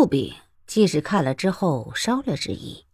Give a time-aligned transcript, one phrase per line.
[0.00, 0.34] 布饼，
[0.66, 2.86] 既是看了之后烧了之意，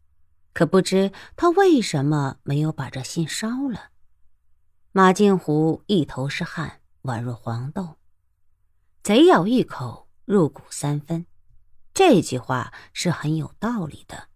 [0.53, 3.91] 可不知他为什么没有把这信烧了。
[4.91, 7.99] 马金湖一头是汗，宛若黄豆。
[9.05, 11.27] 贼咬一口，入骨三分。
[11.95, 14.27] 这句话是很有道理的，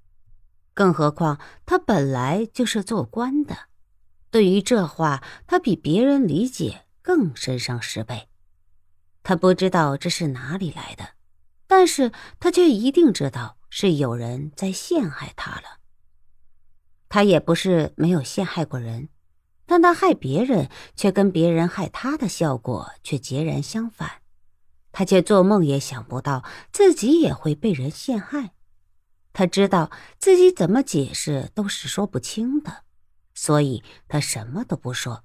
[0.72, 3.56] 更何况他本来就是做官的，
[4.30, 8.28] 对于这话，他比别人理解更深上十倍。
[9.24, 11.14] 他不知道这是哪里来的，
[11.70, 12.10] 但是
[12.40, 15.78] 他却一定知道是有人在陷害他了。
[17.08, 19.08] 他也不是没有陷害过人，
[19.66, 24.10] 但他害别人，却跟别人害他的效果却截然相反。
[24.90, 28.50] 他却做梦也想不到自己也会被人陷害，
[29.32, 32.82] 他知道自己怎么解释都是说不清的，
[33.32, 35.22] 所以他什么都不说。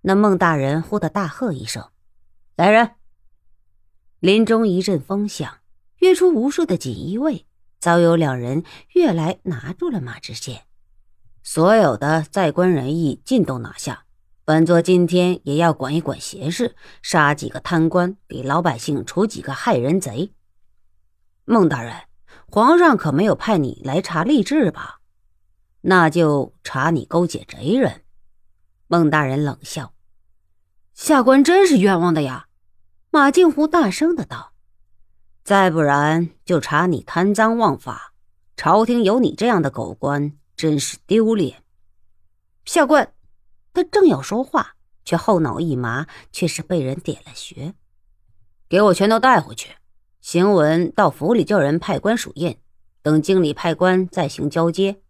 [0.00, 1.88] 那孟大人忽的大喝一声
[2.56, 2.96] ：“来人！”
[4.26, 5.58] 林中一阵风响，
[5.98, 7.46] 跃出无数的锦衣卫，
[7.78, 10.64] 早有两人跃来拿住了马知县。
[11.44, 14.06] 所有的在官人役尽都拿下。
[14.44, 20.32] 本座今天也要管一管闲事，杀几个贪官，给老百姓除几个害人贼。
[21.44, 21.94] 孟大人，
[22.50, 24.98] 皇上可没有派你来查吏治吧？
[25.82, 28.02] 那就查你勾结贼人。
[28.88, 29.94] 孟大人冷笑
[30.94, 32.45] ：“下官真是冤枉的呀！”
[33.16, 34.52] 马静湖大声的道
[35.42, 38.12] ：“再不然就查你贪赃枉法。
[38.58, 41.62] 朝廷有你这样的狗官，真是丢脸。”
[42.66, 43.10] 下官。
[43.72, 47.72] 他正要说话，却后脑一麻，却是被人点了穴。
[48.68, 49.76] 给我全都带回去。
[50.20, 52.58] 行文到府里叫人派官署印，
[53.00, 55.00] 等经理派官再行交接。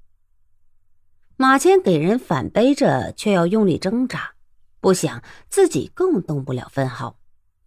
[1.37, 4.35] 马谦给人反背着，却要用力挣扎，
[4.79, 7.19] 不想自己更动不了分毫，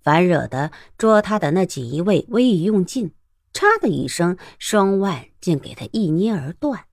[0.03, 3.11] 反惹得捉他的那锦衣卫威仪用尽，
[3.53, 6.85] 嚓的一声，双腕竟给他一捏而断。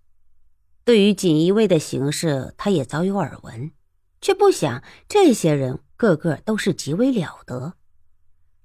[0.85, 3.73] 对于锦衣卫的行事，他也早有耳闻。
[4.21, 7.75] 却不想，这些人个个都是极为了得。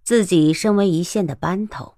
[0.03, 1.95] 自己身为一县的班头，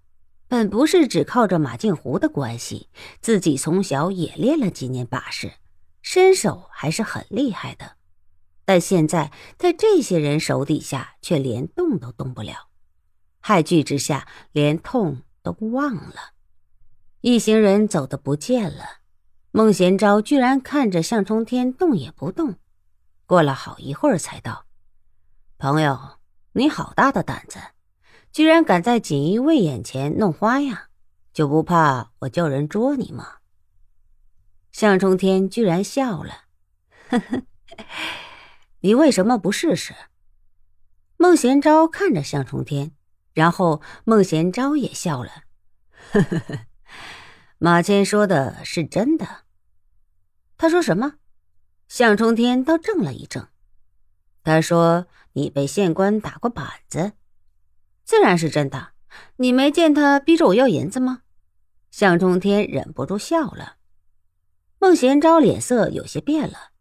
[0.47, 2.89] 本不是只靠着马静湖的关系，
[3.21, 5.53] 自己从小也练了几年把式，
[6.01, 7.93] 身手还是很厉害的。
[8.65, 12.69] 但现在在这些人手底下，却连动都动不了，
[13.39, 16.33] 害惧之下，连痛都忘了。
[17.21, 18.83] 一行人走的不见了，
[19.51, 22.55] 孟贤昭居然看着向冲天动也不动。
[23.25, 24.65] 过了好一会儿，才道
[25.57, 26.19] ：“朋友，
[26.51, 27.59] 你好大的胆子，
[28.31, 30.77] 居然敢在锦衣卫眼前弄花样，
[31.33, 33.37] 就不怕我叫人捉你吗？”
[34.73, 36.45] 向冲天居然笑了
[37.09, 37.43] ：“呵呵，
[38.83, 39.93] 你为什么不试试？”
[41.17, 42.91] 孟贤昭看着向冲天，
[43.33, 45.31] 然后孟贤昭也笑了
[46.11, 46.59] ：“呵呵呵，
[47.57, 49.43] 马谦说的是真的。”
[50.57, 51.15] 他说什么？
[51.87, 53.49] 向冲天倒怔了一怔，
[54.43, 57.13] 他说：“你被县官打过板子，
[58.03, 58.89] 自然是真的。
[59.35, 61.21] 你没见他逼着我要银子吗？”
[61.91, 63.77] 向冲天忍不住笑了。
[64.79, 66.72] 孟贤昭脸色有些变了，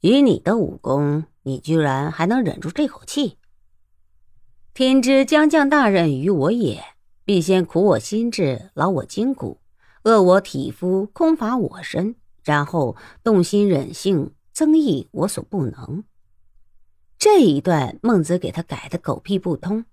[0.00, 3.36] 以你的武功，你居然还能忍住这口气？
[4.72, 6.82] 天知将降大任于我也，
[7.24, 9.60] 必先苦我心志，劳我筋骨，
[10.04, 12.14] 饿我体肤，空乏我身。
[12.42, 16.04] 然后动心忍性，增益我所不能。
[17.18, 19.84] 这一段孟子给他改的狗屁不通，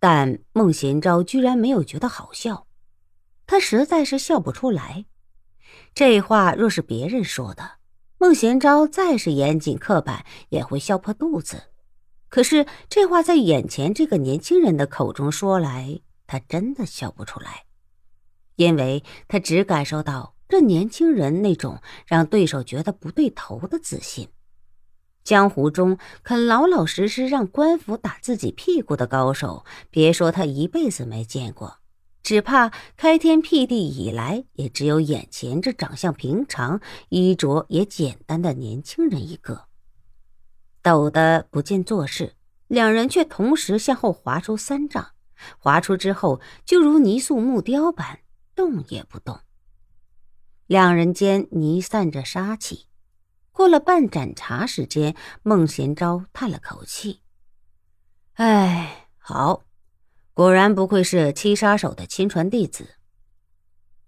[0.00, 2.66] 但孟贤昭居然没有觉得好笑，
[3.46, 5.04] 他实在是笑不出来。
[5.94, 7.74] 这话若是别人说的，
[8.22, 11.64] 孟贤昭再是严谨刻板，也会笑破肚子。
[12.28, 17.64] 可是这话在眼前这个年轻人的口中说来，他真的笑不出来，
[18.54, 20.36] 因为他只感受到。
[20.48, 24.28] 这年轻人那种让对手觉得不对头的自信，
[25.24, 31.78] 江湖中肯老老实实让官府打自己屁股的高手，别说他一辈子没见过，
[32.22, 39.66] 只怕开天辟地以来，也只有眼前这长相平常、衣着也简单的年轻人一个。
[40.80, 42.34] 抖得不见做事，
[42.68, 45.12] 两人却同时向后滑出三丈，
[45.58, 48.20] 滑出之后就如泥塑木雕般
[48.54, 49.40] 动也不动。
[50.66, 52.86] 两人间弥散着杀气。
[53.50, 57.20] 过了半盏茶时间，孟贤昭叹了口气
[58.34, 59.64] ：“哎，好，
[60.34, 62.96] 果然不愧是七杀手的亲传弟子。”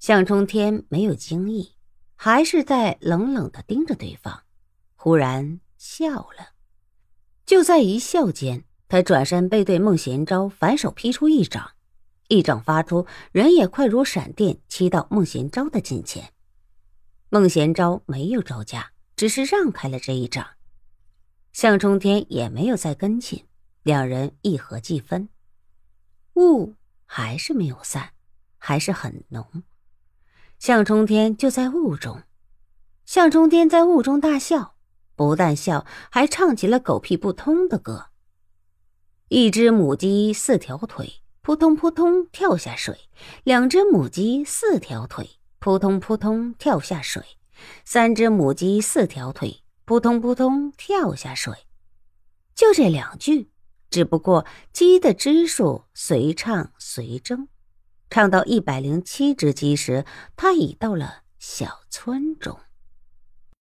[0.00, 1.75] 向冲天没有惊异，
[2.15, 4.43] 还是在冷冷的盯着对方，
[4.97, 6.53] 忽然笑了。
[7.47, 11.73] 就在一笑间，他转身背对孟贤昭，反手劈出一掌，
[12.29, 16.32] 一掌发出，人也快如闪电骑到孟贤昭的近前。
[17.31, 20.47] 孟贤昭没有招架，只是让开了这一掌。
[21.53, 23.47] 向冲天也没有再跟进，
[23.82, 25.29] 两人一合即分。
[26.34, 26.75] 雾
[27.06, 28.10] 还是没有散，
[28.58, 29.62] 还是很浓。
[30.58, 32.22] 向冲天就在雾中，
[33.04, 34.75] 向冲天在雾中大笑，
[35.14, 38.06] 不但笑，还唱起了狗屁不通的歌。
[39.28, 42.94] 一只母鸡四条腿，扑通扑通跳下水；
[43.42, 47.22] 两只母鸡四条腿，扑通扑通跳下水；
[47.84, 51.54] 三只母鸡四条腿，扑通扑通跳下水。
[52.54, 53.50] 就这两句，
[53.94, 57.46] 只不过鸡的只数随唱随争。
[58.11, 60.05] 唱到一百零七只鸡时，
[60.35, 62.58] 他已到了小村中。